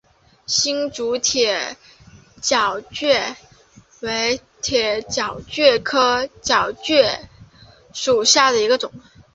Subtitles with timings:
[0.47, 1.77] 新竹铁
[2.41, 3.35] 角蕨
[3.99, 7.27] 为铁角蕨科铁角蕨
[7.93, 8.91] 属下的一个种。